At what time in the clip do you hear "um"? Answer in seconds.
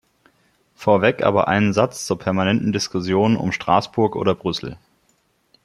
3.37-3.51